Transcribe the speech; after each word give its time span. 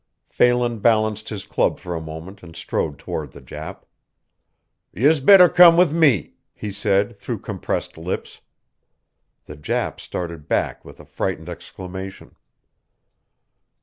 Phelan 0.25 0.79
balanced 0.79 1.29
his 1.29 1.45
club 1.45 1.77
for 1.77 1.93
a 1.93 2.01
moment 2.01 2.41
and 2.41 2.55
strode 2.55 2.97
toward 2.97 3.33
the 3.33 3.39
Jap. 3.39 3.83
"Yez 4.91 5.19
better 5.19 5.47
come 5.47 5.77
with 5.77 5.93
me," 5.93 6.33
he 6.55 6.71
said 6.71 7.15
through 7.15 7.37
compressed 7.37 7.99
lips. 7.99 8.41
The 9.45 9.55
Jap 9.55 9.99
started 9.99 10.47
back 10.47 10.83
with 10.83 10.99
a 10.99 11.05
frightened 11.05 11.49
exclamation. 11.49 12.35